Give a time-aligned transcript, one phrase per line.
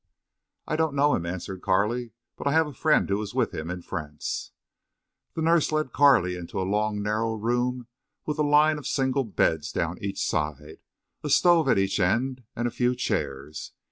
[0.67, 2.13] "I don't know him," answered Carley.
[2.35, 4.51] "But I have a friend who was with him in France."
[5.35, 7.85] The nurse led Carley into a long narrow room
[8.25, 10.79] with a line of single beds down each side,
[11.23, 13.73] a stove at each end, and a few chairs.